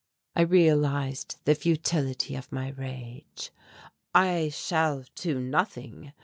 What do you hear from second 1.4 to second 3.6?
the futility of my rage.